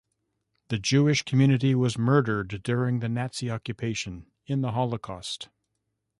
The 0.69 0.79
Jewish 0.79 1.21
community 1.21 1.75
was 1.75 1.95
murdered 1.95 2.63
during 2.63 3.01
the 3.01 3.07
Nazi 3.07 3.45
German 3.45 3.55
occupation, 3.57 4.31
in 4.47 4.61
the 4.61 4.71
Holocaust. 4.71 5.49